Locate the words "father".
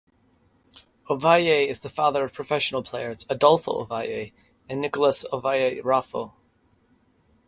1.89-2.23